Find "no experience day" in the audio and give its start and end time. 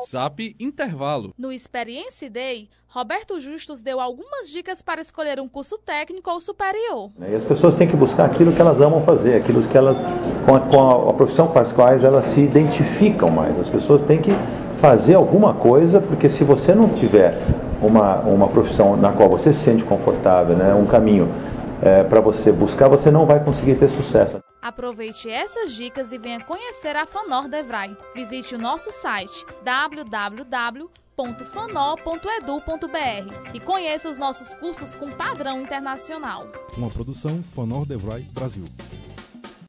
1.38-2.68